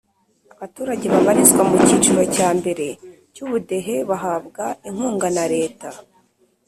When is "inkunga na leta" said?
4.87-5.89